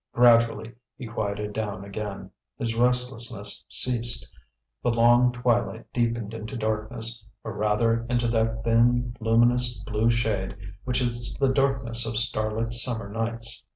Gradually 0.13 0.73
he 0.97 1.05
quieted 1.05 1.53
down 1.53 1.85
again; 1.85 2.31
his 2.57 2.73
restlessness 2.75 3.63
ceased. 3.67 4.35
The 4.81 4.89
long 4.89 5.31
twilight 5.31 5.93
deepened 5.93 6.33
into 6.33 6.57
darkness, 6.57 7.23
or 7.43 7.53
rather 7.53 8.07
into 8.09 8.27
that 8.29 8.63
thin 8.63 9.15
luminous 9.19 9.77
blue 9.83 10.09
shade 10.09 10.57
which 10.85 11.03
is 11.03 11.35
the 11.39 11.49
darkness 11.49 12.07
of 12.07 12.17
starlit 12.17 12.73
summer 12.73 13.09
nights. 13.11 13.63